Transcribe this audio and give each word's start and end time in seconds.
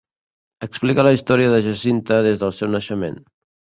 Explica 0.67 1.03
la 1.07 1.11
història 1.17 1.51
de 1.55 1.59
Jacinta 1.67 2.21
des 2.29 2.43
del 2.45 2.59
seu 2.63 2.73
naixement. 2.77 3.21